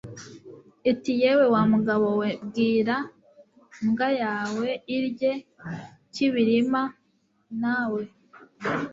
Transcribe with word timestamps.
itiyewe 0.91 1.43
wa 1.53 1.61
mugabo 1.71 2.07
we, 2.21 2.29
bwira... 2.47 2.95
mbwa 3.85 4.09
yawe 4.21 4.69
irye... 4.95 5.31
kibirima, 6.13 6.81
na 7.61 7.77
we 7.91 8.03